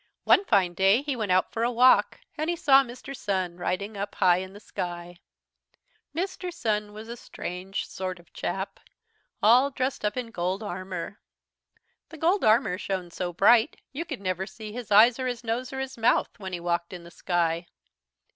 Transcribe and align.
"One 0.23 0.45
fine 0.45 0.73
day 0.73 1.03
he 1.03 1.15
went 1.15 1.31
out 1.31 1.51
for 1.51 1.61
a 1.61 1.69
walk 1.71 2.21
and 2.35 2.49
he 2.49 2.55
saw 2.55 2.83
Mr. 2.83 3.15
Sun 3.15 3.57
riding 3.57 3.95
up 3.95 4.15
high 4.15 4.37
in 4.37 4.53
the 4.53 4.59
sky. 4.59 5.19
Mr. 6.15 6.51
Sun 6.51 6.91
was 6.91 7.07
a 7.07 7.15
strange 7.15 7.85
sort 7.87 8.17
of 8.17 8.29
a 8.29 8.31
chap, 8.31 8.79
all 9.43 9.69
dressed 9.69 10.03
up 10.03 10.17
in 10.17 10.31
gold 10.31 10.63
armour. 10.63 11.19
The 12.09 12.17
gold 12.17 12.43
armour 12.43 12.79
shone 12.79 13.11
so 13.11 13.31
bright 13.31 13.79
you 13.91 14.03
could 14.03 14.21
never 14.21 14.47
see 14.47 14.71
his 14.71 14.89
eyes 14.89 15.19
or 15.19 15.27
his 15.27 15.43
nose 15.43 15.71
or 15.71 15.79
his 15.79 15.99
mouth, 15.99 16.31
when 16.39 16.51
he 16.53 16.59
walked 16.59 16.93
in 16.93 17.03
the 17.03 17.11
sky. 17.11 17.67